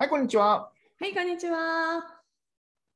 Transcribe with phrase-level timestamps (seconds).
[0.00, 0.70] はい、こんにちは。
[1.00, 1.58] はい、こんにちは。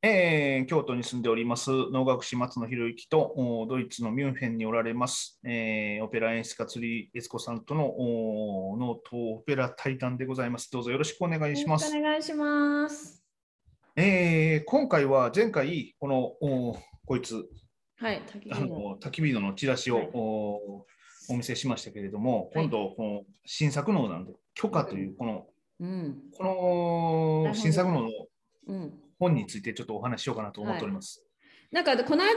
[0.03, 10.71] えー京都に住んでおります能楽師松野博之とおドイツのミュンヘンにおられます、えーオペラ演出家釣り悦子さんとのおノートオペラ対談でございます。
[10.71, 11.93] どうぞよろしくお願いします。
[11.93, 13.25] お願いします。
[13.97, 17.45] えー今回は前回このおこいつ
[17.97, 18.69] はい、滝あ木の。
[18.69, 20.87] の焚き火のチラシを、はいお
[21.31, 25.47] お見せしましたけれども、はい今度この新作能なんで許可というこの
[25.83, 28.09] うん、この新作能の
[28.69, 28.95] うん。
[29.19, 31.25] 本についてちょっとお話ししようかなと思っております。
[31.71, 32.31] なんかこの間、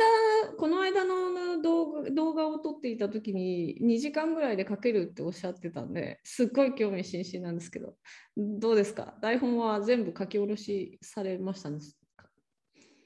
[0.57, 7.95] この間の動画動画を撮っていたときに2時間ぐらいで書けるっておっしゃってたんで、すっごい興味津々なんですけど、
[8.37, 9.15] どうですか？
[9.21, 11.79] 台本は全部書き下ろしされましたね。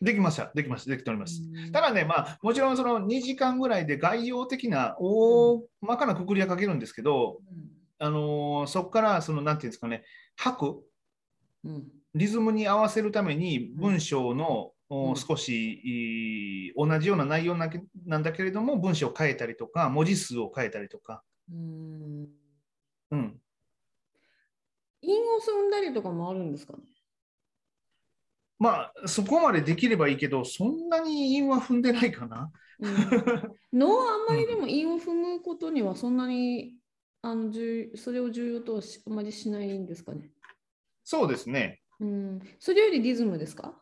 [0.01, 1.41] できました、できました、できております。
[1.41, 1.71] うん。
[1.71, 7.39] ただね、まあ、もちろんその2時間ぐらいで概要的な大まかなくくりは書けるんですけど、
[8.01, 10.03] あのーそこからそのなんていうんですかね、
[10.39, 10.83] 拍、
[11.65, 11.87] うんうん。
[12.15, 15.15] リズムに合わせるために文章の、おうん。
[15.15, 22.27] 少しいい同じような内容なけなんだけれども、文章を変えたりとか、文字数を変えたりとか、うん。
[23.11, 23.41] うん、
[25.01, 26.79] 韻を踏んだりとかもあるんですかね？
[28.57, 32.51] まあ、そこまでできればいいけど、そんなに韻は踏んでないかな。
[32.79, 32.95] うん。
[33.73, 36.78] 能はあんまりでも韻を踏むことにはそんなに
[37.21, 40.29] あの重それを重要とあまりしないんですかね？
[41.03, 41.81] そうですね。
[41.99, 43.73] うん、それよりリズムですか、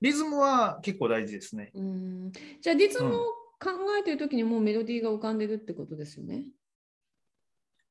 [0.00, 1.70] リズムは結構大事ですね。
[1.74, 3.18] うん、じゃあリズムうんを
[3.62, 6.44] 考えてるときにもうメロディーが浮かんでるってことですよね？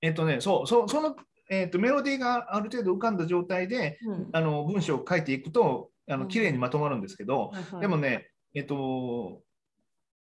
[0.01, 1.15] えっとね、そう、そうその、
[1.49, 9.43] えっと、メロディーがある程度浮かんだ状態で、うんあの文章を書いていくと、あうんの綺麗にまとまるんですけど、はいはいでもね、えっと、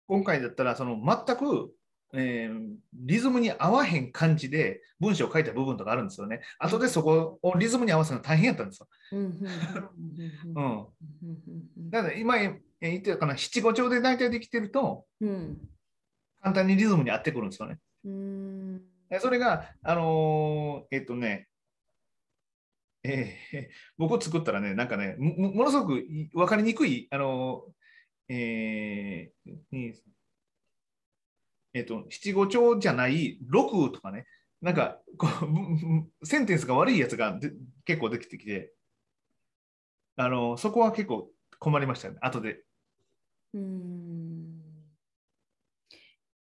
[0.07, 1.71] 今回だったら、その全く、
[2.13, 6.41] えーリズムに合わへん感じで文章を書いた部分とかあるんですよね。
[6.57, 8.87] 後でそこをリズムに合わせるの大変やったんですよ。
[9.11, 9.39] うんうんうんう
[10.55, 10.87] うんん。
[11.77, 15.57] うんだから今えー言ってたかな、七五調で大体できてると、うん
[16.41, 17.77] 簡単にリズムに合ってくるんですよね。
[18.05, 21.47] うんえそれが、あのーえっとね、
[23.03, 23.67] えー
[23.97, 29.93] 僕作ったらね、なんかね、ものすごくい分かりにくい、あのーえーに
[31.73, 34.25] えっと、七五調じゃない六とかね、
[34.61, 35.27] なんかこ
[36.21, 37.39] う センテンスが悪いやつが
[37.85, 38.73] 結構できてきて、
[40.15, 42.63] あのそこは結構困りましたね、後で。
[43.53, 44.61] うん。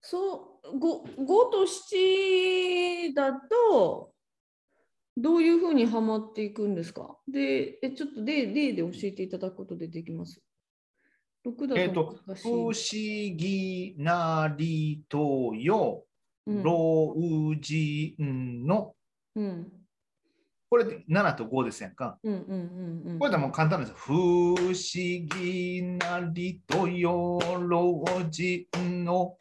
[0.02, 4.14] そう、5, と7だと、
[5.16, 7.18] どういうふうにはまっていくんですか？
[7.28, 10.42] で、えちょっと例例で教えていただくことでできます。
[11.46, 13.36] ?6 だえっと、不思い。
[13.36, 16.06] 議なりとよ、
[16.46, 18.96] うん老人の、
[19.36, 19.72] うん
[20.70, 22.18] これで7と5ですやんか。
[22.24, 23.20] うんうんうんうん。
[23.20, 23.96] これでもう簡単ですよ。
[23.96, 28.66] 不思議なりとよ、老人
[29.06, 29.38] の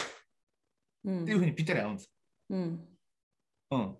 [1.04, 2.12] うんっていうふうにぴったり合うんです。
[2.50, 2.88] うん
[3.70, 3.96] うん。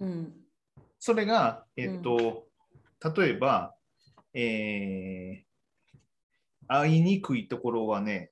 [0.00, 0.32] うん
[0.98, 2.48] それが、えっと、
[3.16, 3.74] 例えば、
[4.34, 5.47] えー、
[6.68, 8.30] 会いにくいところはね、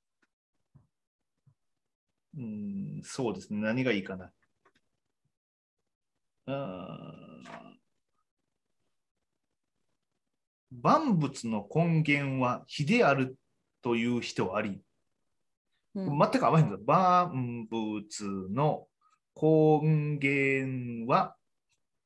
[2.37, 3.61] うん、そうですね。
[3.61, 4.31] 何がいいかな。
[10.71, 13.37] 万物の根源は火である
[13.83, 14.81] という人あり、
[15.95, 16.77] うん全く合わへんぞ。
[16.85, 18.87] 万物の
[19.41, 21.37] 根源は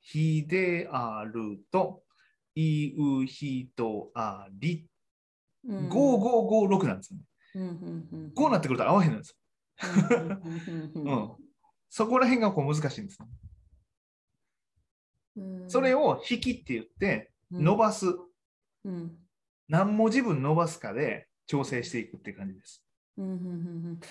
[0.01, 2.05] 火であると
[2.55, 4.87] いう人あり。
[5.69, 8.32] うん5556なんですよね。
[8.34, 9.37] こうなってくると合わへんのです
[10.94, 11.38] よ。
[11.88, 13.28] そこら辺がこう難しいんですね。
[15.37, 18.06] うんそれを引きって言って伸ばす。
[18.84, 19.16] うん
[19.69, 22.84] 何文字分伸ばすかで調整していくって感じです。
[23.16, 23.49] うんうんうんう
[23.93, 24.06] んで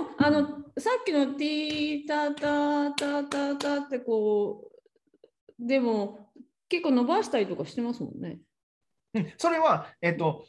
[0.00, 0.46] もあの
[0.78, 4.70] さっきの「ティータタタタタ」ってこ
[5.58, 6.30] うでも
[6.68, 8.40] 結構伸ばしたりとかしてますもんね。
[9.14, 10.46] うん、それは、えっと、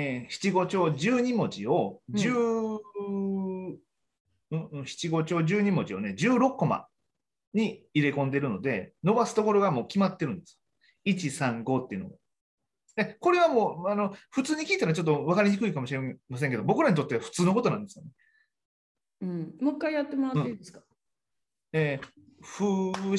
[0.00, 3.78] えー七五調12文字をうん10、うん
[4.50, 6.86] うん七五調12文字をね、16コマ
[7.52, 10.60] に入れ込んでるので、伸ばすところがもう決まってるんです。
[11.04, 12.16] 1、3、5っていうのが。
[12.94, 18.10] でこれはもうあの普通に聞いたらちょっと分かりにくいかもしれませんけど、僕らにとっては普通のことなんですよね。
[19.22, 20.80] うん、もう一回やってもらっていいですか？
[21.72, 22.08] えー
[22.40, 23.16] 不思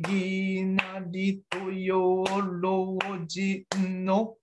[0.00, 2.24] 議なりとよ
[2.62, 2.96] 老
[3.26, 3.66] 人
[4.02, 4.38] の、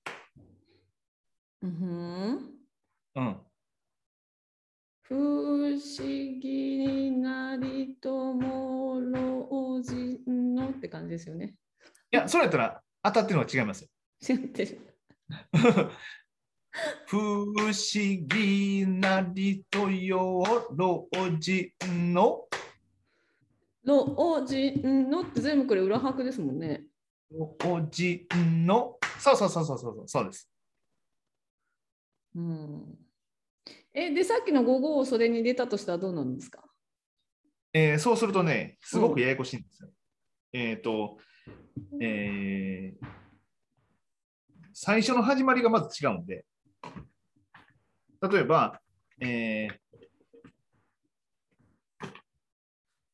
[1.62, 2.60] うん
[3.16, 3.38] うん、
[5.04, 5.80] 不思
[6.40, 11.56] 議なりとも老人のって感じですよね。
[12.12, 13.90] いや、それやったら、当たってるのは違いますよ。
[14.22, 14.80] 違ってる。
[17.08, 17.74] 不思
[18.28, 20.44] 議なりとよ
[20.76, 21.10] 老
[21.40, 21.72] 人
[22.14, 22.48] の
[23.84, 26.84] 老人のって全部これ裏拍ですもんね。
[27.32, 28.28] 老人
[28.66, 30.50] のそうそうそうそうそうそうです。
[32.36, 32.98] うん。
[33.94, 36.64] え、で、さっきの午後をそれに入れたとしたらどうなんですか？
[37.74, 39.90] えーそうするとね、すごくややこしいんですよ。
[40.54, 41.18] えっ、と、
[42.02, 43.08] えー
[44.74, 46.46] 最初の始まりがまず違うんで、
[48.31, 48.80] 例えば、
[49.20, 49.80] えー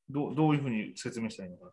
[0.07, 1.71] どうどういうふうに説明したらいいのかな。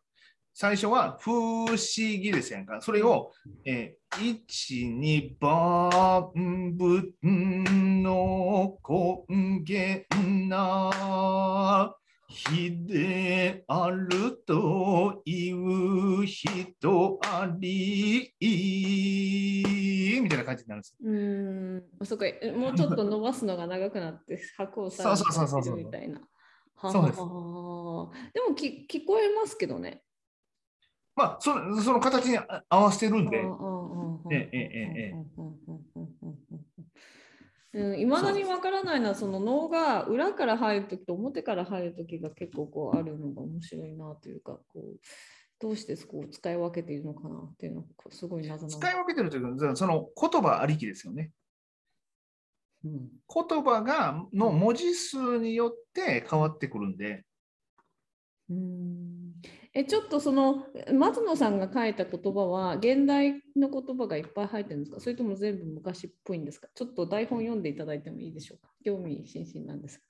[0.55, 2.81] 最初は不思議ですやんか。
[2.83, 3.33] それを、
[3.65, 10.05] えー、1、2番分の根源
[10.49, 11.95] な
[12.29, 18.35] 日であるという人あり
[20.21, 20.97] みたいな感じになるんです。
[21.03, 22.07] うーん。
[22.07, 26.21] そっか、えもうちょっと伸ばすのが長くなって、拍をさそうそうそうそうみたいな。
[26.75, 30.03] はそうですでもき聞こえますけどね。
[31.15, 33.45] まあ、そのその形にあ合わせてるんで、
[34.31, 35.15] ええええ
[37.75, 44.97] えうん、いまだにわからないのはその脳が裏から入るときと表から入るときが結構こうあるのが面白いなというかこう
[45.61, 51.31] どうしてこう使い分けているのかなっていうのがすごい謎な使い分けてるというか、その言葉ありきですよね。
[52.85, 53.09] うん。
[53.33, 57.25] 言葉がの文字数によって変わってくるんで、
[58.51, 59.22] うん
[59.75, 65.01] えちょっとその松野さんが書いた言葉は現代の言葉がいっぱい入ってるんですか？
[65.01, 66.69] それとも全部昔っぽいんですか？
[66.75, 68.69] ちょっと台本読んでいただいてもいいでしょうか？
[68.85, 70.05] 興味津々なんですが。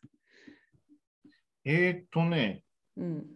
[1.64, 2.64] えーっとね、
[2.96, 3.26] うん。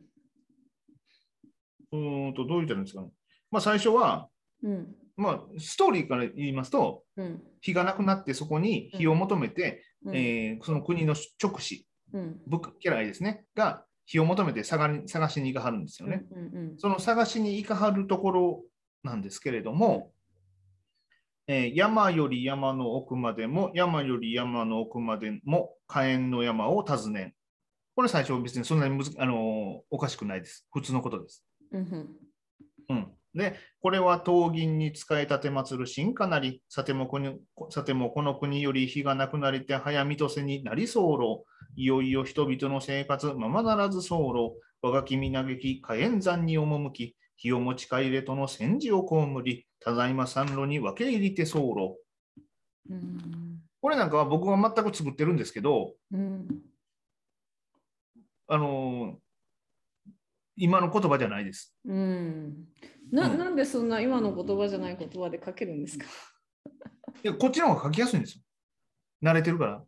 [1.93, 3.08] うーんと、どう言ったらいいんですかね？
[3.52, 4.29] まあ、最初は、
[4.64, 4.96] うん。
[5.17, 7.40] まあ、ストーリーから言いますと、うん。
[7.61, 10.17] 火がなくなってそこに火を求めて、うん。
[10.17, 12.40] えーその国の直使、うん。
[12.50, 16.25] 来ですね、が火を求めて探り探しに行かはるんですよね。
[16.31, 18.64] うんうんその探しに行かはるところ
[19.03, 20.12] なんですけれども、
[21.49, 27.32] えー山より山の奥までも、山より山の奥までも、火炎の山を訪ねん。
[27.94, 30.67] これ最初別にそんなにむず、あのーおかしくないです。
[30.73, 31.44] 普通のことです。
[32.88, 37.38] うんで、これは刀銀に使えたて祭る進化なり、さてもこに
[37.70, 41.44] さてもこの国より日がなくなりて早見とせになり候。
[41.76, 44.56] いよいよ人々の生活、ままならず候。
[44.82, 49.14] 我が君嘆き、火炎山に赴き、火を持ち帰れとの戦時を被
[49.44, 51.99] り、ただいま三路に分け入りて候。
[52.90, 56.49] うんこれなんかは僕が全く作ってるんですけど、うん
[58.49, 59.14] あのー
[60.58, 61.76] 今の言葉じゃないです。
[61.84, 62.67] うん
[63.12, 66.06] なうんなんでそんな今の言葉じゃない言葉で書けるんですか？
[67.22, 68.43] いやこっちの方が書きやすいんですよ。
[69.22, 69.84] 慣れてるから。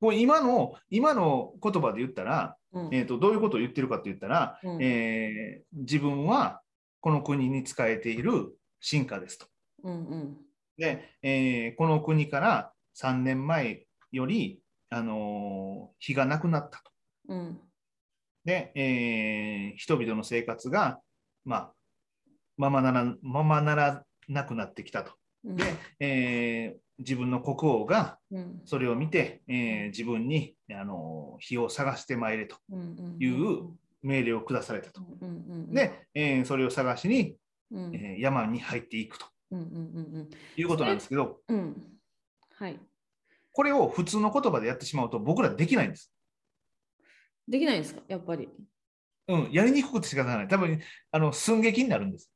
[0.00, 6.60] これ今の今の言葉で言ったら、うんえー、とどういうことを言ってるかって言ったら、うんえー自分は
[7.00, 9.46] この国に仕えている進化ですと。
[9.84, 10.36] うんうん
[10.76, 14.60] で、えーこの国から3年前より、
[14.90, 16.90] あのー日がなくなったと。
[17.28, 17.60] うん
[18.44, 21.00] で、えー人々の生活が、
[21.44, 21.72] まあ、
[22.56, 25.12] ままならままならなくなってきたと。
[25.44, 25.64] うんで、
[26.00, 28.60] えー自分の国王がうん。
[28.64, 33.70] それを見て、えー自分に、あのー火を探してまいれとうんいう
[34.02, 35.02] 命令を下されたと。
[35.20, 37.36] うんうんうんで、えーそれを探しに、
[37.70, 37.94] うん。
[37.94, 39.26] えー山に入っていくと。
[39.50, 39.70] うんうんう
[40.24, 41.76] んいうことなんですけど、うんうん。
[42.54, 42.78] はい。
[43.52, 46.12] これを普通の言葉でやってしまうと僕らできないんです。
[47.48, 48.02] できないんですか？
[48.08, 48.48] やっぱり。
[49.28, 50.48] うん、やりにくくて仕方ない。
[50.48, 50.80] 多分
[51.12, 52.30] あの寸劇になるんです。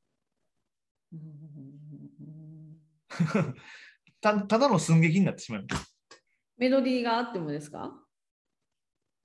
[4.24, 5.66] うんたただの寸劇になってしまう。
[6.56, 7.92] メロディーがあってもですか？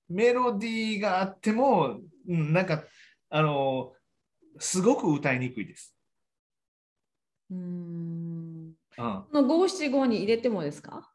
[0.09, 2.83] メロディーがあっても、うん、なんか、
[3.29, 3.93] あの
[4.57, 5.95] すごく歌いにくいです。
[7.51, 11.11] うんうん、五七五に入れてもですか？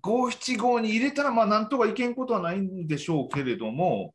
[0.00, 4.14] 五七五に入れたら、まあ、なんとかいけんことはないんでしょうけれども、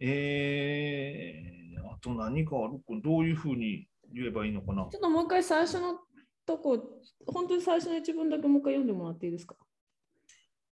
[0.00, 4.88] えー、あと何かあるか、どういうふうに言えばいいのかな。
[4.90, 5.98] ちょっともう一回最初の
[6.46, 9.56] とこ本当に最初の一文だけもう一回読んでもらっていいですか？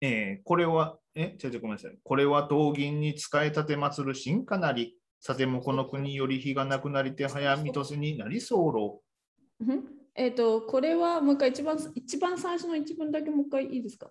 [0.02, 1.98] えーこれは、え、ちょちょごめんなさい。
[2.04, 9.02] これは刀銀に使えたて祭る進化なり、さてもこの国より日がなくなりて早見とせになり候。
[9.60, 9.84] うん？
[10.16, 14.10] えっ、とこれはもう一回一番一番最初の一文だけもう一回いいですか？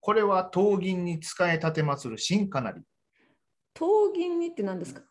[0.00, 2.82] これは刀銀に使えたて祭る進化なり。
[3.74, 5.02] 刀銀にって何ですか？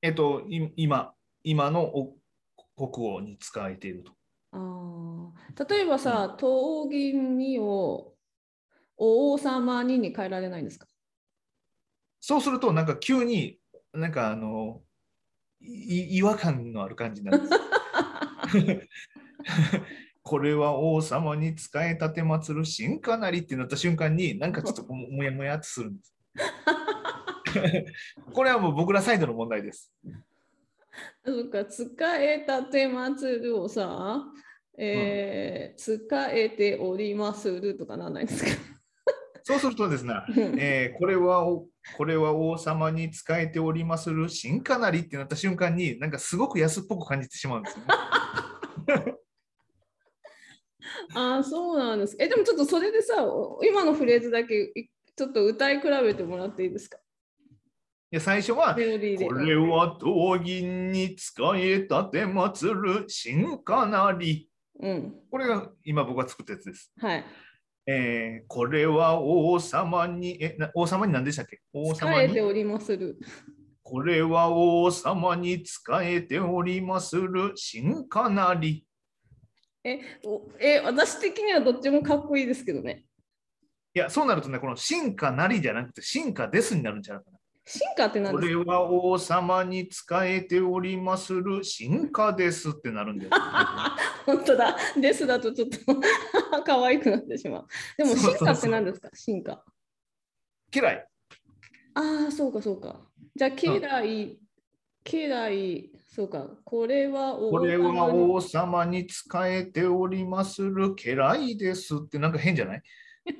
[0.00, 1.12] えっと、い今、
[1.44, 2.16] 今のお
[2.76, 4.12] 国王に使えていると。
[4.52, 8.14] あー例えばさ、東銀にを
[8.96, 10.86] 王様にに変えられないんですか？
[12.20, 13.58] そうすると、なんか急に、
[13.92, 14.80] なんかあの、
[15.60, 18.88] い違和感のある感じになるんです。
[20.22, 26.14] これは王様に仕え立て祀る新かなりってなった瞬間に、なんかちょっとももやもやっとするんです。
[28.32, 29.92] これはもう僕らサイドの問題です。
[31.24, 34.24] そっか、使えたて祭るをさ、
[34.78, 38.50] えー使えておりまするとかなんないですか？
[39.44, 40.14] そうするとですね、
[40.58, 47.88] えーこれはおこれは王様に仕えておりまする新かなりってなった瞬間に、なんかすごく安っぽく感じてしまうんですよね。
[51.14, 52.16] ああ、そうなんです。
[52.18, 56.98] え、でもちょっとそれでさ、お今のフレーズだけいちょっと歌い比べてもらっていいですか？
[58.12, 58.74] で最初は。
[58.74, 64.48] これは闘銀に仕え立て祀る新かなり。
[64.78, 65.14] うん。
[65.30, 66.92] これが今僕が作ったやつです。
[66.98, 67.24] はい。
[67.86, 71.60] えーこれは王様に、えな王様に何でしたっけ？
[71.72, 71.96] 王様に？
[71.96, 73.18] 使えておりまする。
[73.82, 78.86] これは王様に仕えておりまする新かなり。
[79.84, 83.04] えおえ、私的にはどっちもかっこいいですけどね。
[83.94, 87.31] いや、そうなるとね、この進化なりじゃなくて進化ですになるんじゃないかな。
[87.64, 88.58] 進化って何こですか？
[88.60, 93.30] れは王様に仕えておりまする進化ですってなるんだよ。
[94.26, 94.76] 本当だ。
[95.00, 95.78] ですだとちょっと
[96.64, 97.66] 可愛くなってしまう。
[97.96, 99.08] でも進化って何ですか？
[99.14, 99.64] 進化。
[100.74, 101.06] 嫌い。
[101.94, 103.00] ああ、そうかそうか。
[103.36, 104.38] じゃあ、嫌い、
[105.10, 106.48] 嫌い、そうか。
[106.64, 112.82] これは王これは様に王様に仕えておりまする家来ですってなんか変じゃない？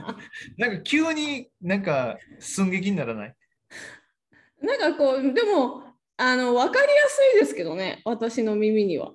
[0.58, 3.34] なんか急になんか寸劇にならない？
[4.60, 5.84] なんかこう、でも、
[6.16, 9.12] あの、分かりやすいですけどね、私の耳には。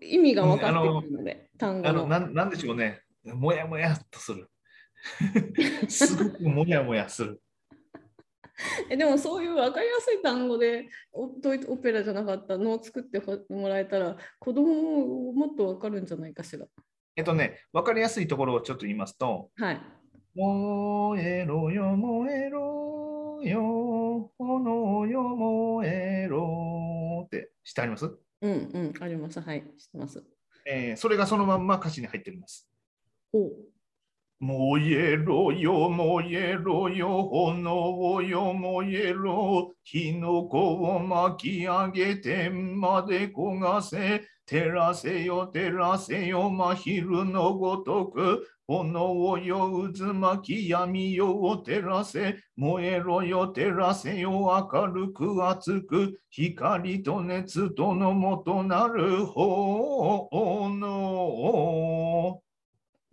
[0.00, 1.88] 意味が分かってくるので、単語の。
[1.88, 3.02] あのなんなんでしょうね。
[3.24, 4.48] もやもやっとする。
[5.88, 7.40] すごくもやもやする。
[8.90, 16.66] えでもそういう分かりやすい単語でオドイツオペラじゃなかったのを作ってもらえたら子供ももっと分かるんじゃないかしら。
[17.16, 19.80] えっとね、わかりやすいところをちょっと言いますと、はい。
[20.34, 22.99] 燃えろよ、燃えろ
[23.48, 28.06] よ、炎よ、燃えろってしてあります、
[28.42, 29.40] うんうん、あります。
[29.40, 30.22] はい、知ってます。
[30.66, 32.68] えーそれがそのまんま歌詞に入っております。
[33.32, 33.50] お
[34.42, 54.30] 燃えろよ、燃えろよ、炎よ、燃えろ、火の粉を巻き上げてまで焦がせ、照らせよ、照らせよ、真昼のごとく、炎をよ、渦巻き闇よ、照らせ、燃えろよ、照らせよ、
[54.72, 60.80] 明るく熱く、光と熱とのもとなる炎。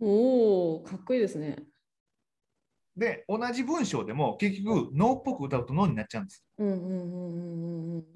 [0.00, 1.56] おお、かっこいいですね。
[2.96, 6.44] で、同じ文章でも結局、ノーっぽく歌うとノーになっちゃうんです。
[6.58, 8.06] うんうんうんうんうん。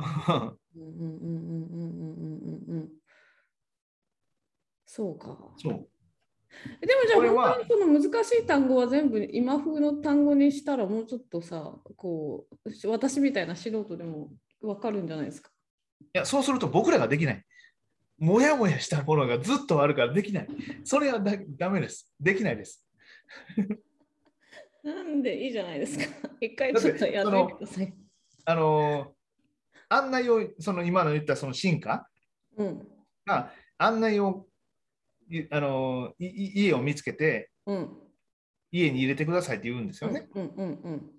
[0.76, 1.88] うんうんうんうん
[2.68, 2.88] うんうん。
[4.86, 5.38] そうか。
[5.56, 5.88] そう。
[6.80, 15.50] でもじゃあ本当にこの難しい単語は全部今風の単語にしたらもうちょっとさこう私みたいな素人でも分かるんじゃないですか？
[16.14, 17.42] いやそうすると僕らができない。
[18.22, 20.48] もやもやしたものがずっとあるからできない。
[20.84, 22.08] それはだダメです。
[22.20, 22.86] できないです。
[24.84, 26.04] なんでいいじゃないですか。
[26.40, 27.92] 一回ちょっとやってみてください。
[28.44, 29.22] あのー
[29.88, 32.08] 案内を、その今の言ったその進化
[32.56, 32.88] うん
[33.26, 34.46] が案内を、
[35.28, 37.98] いあのーいい家を見つけて、うん
[38.70, 40.28] 家に入れてくださいって言うんですよね。
[40.32, 41.10] うんうんうん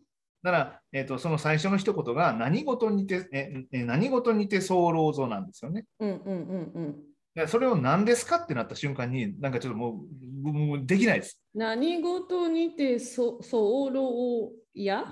[0.44, 5.86] だから、えーと、その最初の一言が何事にて、ええ何事にて候ぞなんですよね。
[6.00, 6.96] うんうんうんうん
[7.36, 10.06] でそれを何ですかってなった瞬間に、なんかちょっとも
[10.46, 11.42] うもうできないです。
[11.56, 15.04] 何事にてそ候や？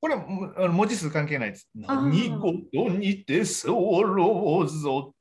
[0.00, 1.68] これは文字数関係ないです。
[1.74, 5.14] 何事にて候ぞ。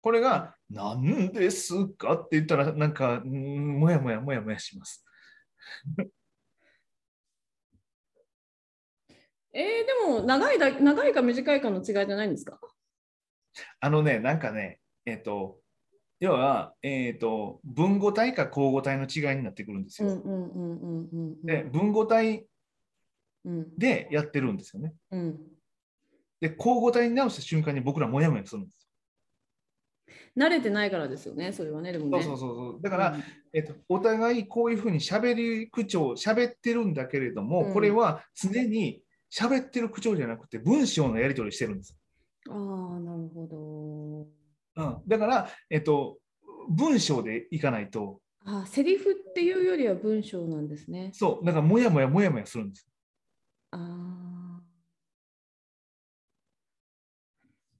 [0.00, 5.04] これが何ですかって言ったら、なんか、うんもやもやもやもやします。
[9.58, 9.64] えー、
[10.06, 12.60] でも長いだ長いか短いかの違いじゃないんですか？
[13.80, 15.58] あのね、なんかね、えっ、と、
[16.20, 20.10] 要は、えっ、と、文語体か口語体の違いになってくるんですよ。
[20.10, 22.46] うんうんうんうんうんで、文語体
[23.44, 24.94] うんでやってるんですよね。
[25.10, 25.38] うん
[26.40, 28.88] で、口語体に直した瞬間に僕らもやもやするんです。
[30.36, 31.90] 慣れてないからですよね、それはね。
[31.90, 32.22] でもね。
[32.22, 32.80] そうそうそうそう。
[32.80, 33.22] だから、うん
[33.52, 41.96] えっと、お互いこういうふうに喋り口調、喋ってるんだけれども、うんこれは常に喋ってる口調じゃなくて文章のやり取りしてるんです。
[42.48, 42.56] ああ、
[43.00, 44.26] なるほ
[44.76, 46.18] うん、だから、えっと、
[46.68, 51.10] 文章でいかないと、あセリフっていうよりは文章なんですね。
[51.12, 52.88] そう、だからもやもやもやもやするんです。
[53.72, 54.38] あー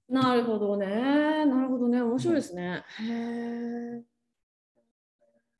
[0.09, 0.87] なるほどね。
[1.45, 2.01] なるほどね。
[2.01, 2.83] 面白いですね。
[2.99, 4.03] へえ。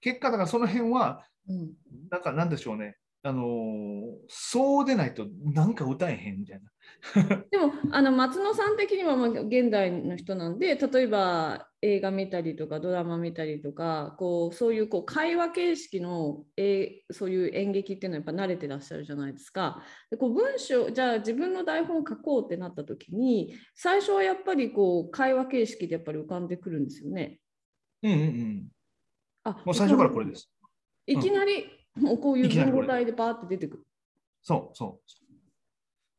[0.02, 1.74] 結果、だからその辺は、うん。
[2.10, 2.98] なんかなんでしょうね。
[3.22, 4.00] あのー
[4.30, 6.70] そうでないとなんか歌えへんみたいな。
[7.52, 19.84] でもあの松野さん的にはまあ現代の人なんで例えば映画見たりとかドラマ見たりとかこうそういうこう会話形式の、えーそういう演劇っていうのはやっぱ慣れてらっしゃるじゃないですか。
[20.12, 27.40] でこう文章じゃあ自分の台本を書こうってなった時に最初はやっぱりこう会話形式でやっぱり浮かんでくるんですよね。
[28.04, 28.68] うんうんうん。
[29.44, 30.52] あもう最初からこれです。
[31.08, 33.84] いきなりもうこういう文語体でバーって出てくる。
[34.42, 35.00] そうそ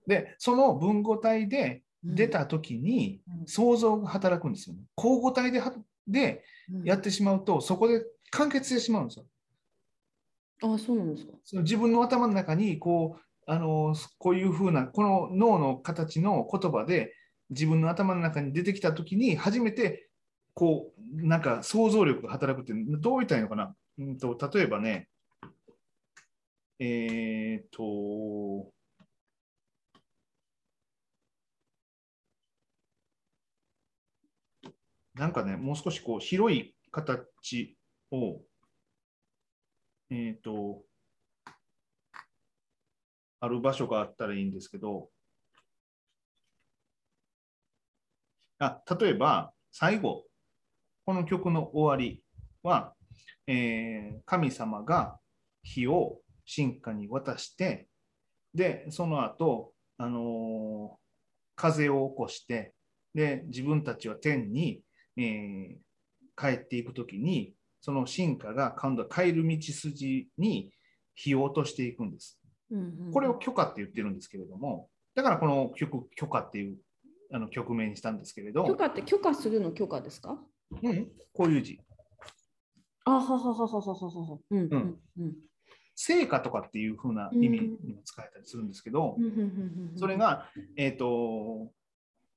[0.07, 0.09] う。
[0.09, 4.83] で、その文語体で出たときにうん想像が働くんですよね。
[4.95, 5.73] 口語体では
[6.07, 9.27] でうんやってしまうと、そこで完結してしまうんですよ。
[10.63, 11.33] あそうなんですか。
[11.45, 17.15] その自分の頭の中にこうあのこういうふうなこの脳の形の言葉で
[17.51, 20.09] 自分の頭の中に出てきたときに初めて
[20.55, 25.09] こうなんか想像力が働くっていうどう言ったらいいのかな、うん、と例えばね
[26.81, 28.73] えっ、と
[35.15, 37.77] なんかねもう少しこう広い形
[38.11, 38.41] を
[40.11, 40.83] えっ、と
[43.41, 45.11] ある場所があったらいいんですけど、
[48.59, 50.25] あ例えば最後、
[51.05, 52.23] この曲の終わり
[52.63, 52.95] は、
[53.47, 55.19] えー神様が
[55.63, 56.19] 火を
[56.55, 57.89] 神家に渡して、
[58.55, 61.01] で、その後、あのー
[61.57, 62.75] 風を起こして、
[63.15, 64.83] で、自分たちは天に、
[65.17, 65.77] えー
[66.37, 70.73] 帰っていくときに、その神家が今度は帰る道筋に
[71.15, 72.41] 火を落としていくんです。
[72.71, 73.13] うんうん。
[73.13, 76.79] これを許可って言ってるんですけれども、だからこの曲、許可っていう
[77.31, 80.39] あの曲名にしたんですけれど、許可って許可するの許可ですか？
[80.83, 81.79] うん、こういう字、
[83.05, 84.39] あははははははは。
[84.51, 85.37] うんうんうん
[86.03, 89.19] 聖歌とかっていう風な意味にも使えたりするんですけど、
[89.97, 91.71] それが、えっ、と、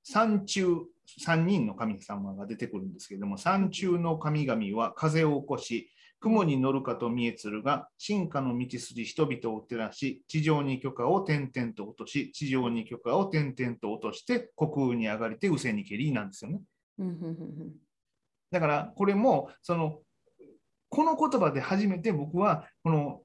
[0.04, 0.80] 山中、
[1.26, 16.60] 3人の神様が出てくるんですけれども、山中の神々は風を起こし、雲に乗るかと見えつるが、進化の道筋、人々を照らし、地上に許可を点々と落とし、地上に許可を点々と落として、虚空に上がりて、失せにけりなんですよね。
[18.52, 20.02] だから、これも、その、
[20.90, 23.22] この言葉で初めて僕は、この、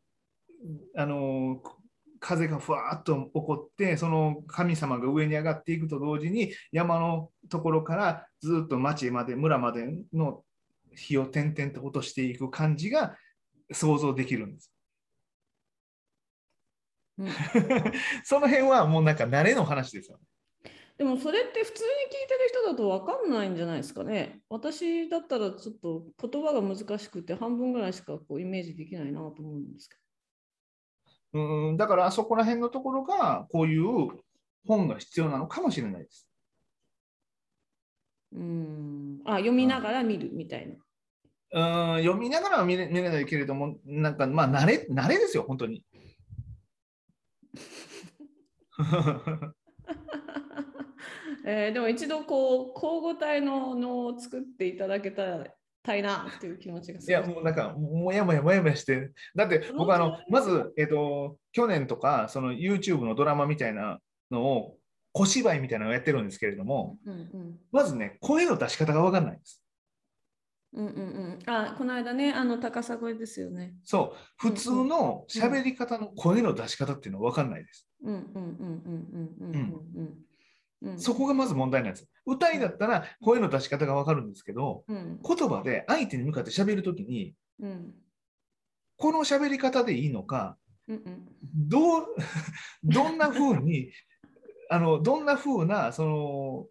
[0.97, 1.63] あの、
[2.21, 10.43] 風がふわーっと起こって、その神様が上に上がっていくと同時に、山のところからずっと町まで、村までの
[10.95, 13.17] 火を点々と落としていく感じが
[13.73, 14.73] 想像できるんです。
[17.19, 17.29] うん
[18.23, 20.25] その辺はもうなんか慣れの話ですよね。
[20.99, 24.41] でもそれって普通に聞いてる人だと分かんないんじゃないですかね。
[24.49, 29.97] 私だったらちょっと言葉が難しくて半分ぐらいしかこうイメージできないなと思うんですけ
[31.33, 33.83] うん、だからあそこら辺のところがこういう
[34.67, 36.29] 本が必要なのかもしれないです。
[38.33, 38.41] ど。
[38.41, 39.21] うん。
[39.25, 40.75] あ、読みながら見るみたいな。
[41.51, 45.83] うん読みながらは見れ見れないけれども、なんかまあ慣れ慣れですよ、本当に。
[51.47, 55.47] えーでも一度こう交互体ののを作っていただけたら
[55.89, 63.99] たいなっていう気持ちがすいや、もうなんか、もやもやもやもやして、だって僕、あのまず、えっと、去年とか、その YouTube のドラマみたいな
[64.31, 64.77] のを、
[65.13, 69.65] 小芝居みたいなのをやってるんですけれども、うんうんまずね、声の出し方が分かんないんです。
[70.75, 71.01] うんうんう
[71.39, 71.39] ん。
[71.47, 73.75] あ、この間ね、あの高さ声ですよね。
[73.83, 77.89] そう、普通の喋り方の声の出し方っていうのは分かんないです。
[78.05, 79.09] うんうんうんうん
[79.41, 79.63] うんうん
[79.97, 80.28] うん
[80.97, 82.09] そこがまず問題なんです。
[82.25, 87.95] 歌いだったら声の出し方が分かるんですけど、うん言葉で相手に向かって喋るときに、うん
[88.97, 90.57] この喋り方でいいのか、
[90.89, 92.07] うんうんどう、
[92.83, 93.93] どんな風に、
[94.71, 96.67] あの、どんな風な、その、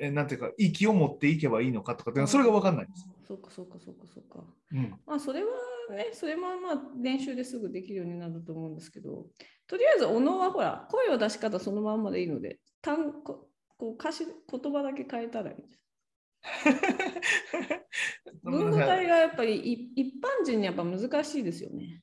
[0.00, 3.08] えなんていうか、息を持っていけばいいのかとかってそれが分かんないんです。
[3.26, 4.44] そうかそうかそうかそうか。
[4.72, 4.90] うん。
[5.04, 5.50] まあそれは
[5.90, 9.26] ね、それもまあ練習ですぐできるようになると思うんですけど、
[9.66, 15.80] とりあえずおのはほら、声を出し方そのまんまでいいので、単ここう歌詞、言葉だけ変えたらいいんです。
[18.42, 22.02] 文語体がやっぱりい一般人にやっぱ難しいですよね。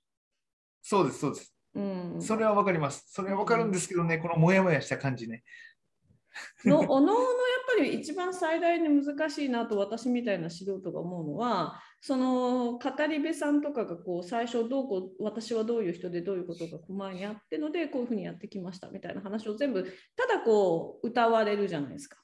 [0.81, 1.53] そうです、そうです。
[1.75, 2.21] うん。
[2.21, 3.05] それは分かります。
[3.11, 5.43] それは分かるんですけどね、このモヤモヤした感じね。
[6.65, 7.23] の おのおのやっ
[7.77, 19.83] ぱり一番最大に難しいなと私みたいな素人が思うのはその語り部さんとかがこう最初どうこう私はどういう人でどういうことが前にあってのでこういうふうにやってきましたみたいな話を全部
[20.15, 22.17] ただこう歌われるじゃないですか。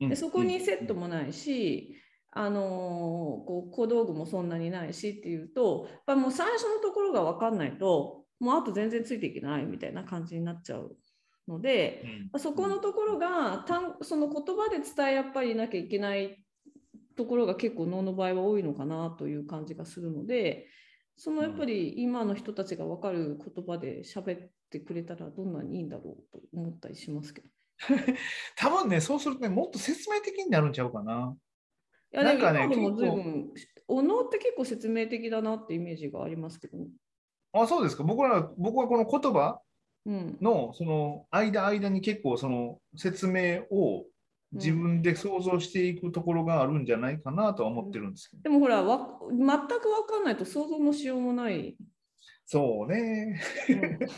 [0.00, 1.96] でそこにセットもないし、
[2.32, 10.96] あのーこう小道具もそんなにないしっていうとやっぱもう最初のところが分かんないともうあと全然ついていけないみたいな感じになっちゃう
[11.48, 12.02] ので、
[12.32, 16.42] うんそこのところが単その言葉で伝えやっぱりなきゃいけない
[17.16, 20.66] ところが結構能の場合は多いのかなという感じがするので
[21.16, 27.48] そのやっぱり今の人たちが分かる言葉で喋ってくれたらどんなにいいんだろうと思ったりしますけど。
[28.56, 31.36] 多分ね、そうするとね、もっと説明的になるんちゃうかな。
[32.12, 33.52] いやなんかね今でも随結構分
[33.88, 36.86] お能って結構説明的だなってイメージがありますけどね。
[37.52, 38.04] あ、そうですか。
[38.04, 39.71] 僕ら、僕はこの言葉うん、
[40.06, 44.04] のその間間に結構その説明を
[44.52, 48.42] 自分で想像していくところがあるんじゃないかなとは思ってるんですけど。
[48.42, 51.76] でもほらわ全く分かんないと想像のしようもない。
[52.44, 53.40] そうね。
[53.68, 53.98] うん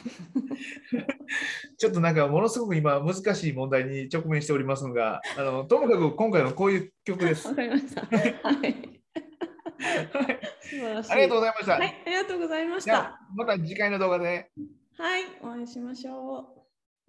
[1.76, 7.48] ちょっとなんかものすごく今難しい問題に直面しておりますが、あのともかく今回のこういう曲です。
[7.48, 8.02] わかりました。
[8.08, 8.18] は
[8.66, 8.94] い。
[10.60, 11.12] 素晴らしい。
[11.12, 11.72] ありがとうございました。
[11.72, 12.98] はい、ありがとうございました。
[12.98, 14.50] あまた次回の動画で。
[14.96, 16.63] はい、お会いしましょう。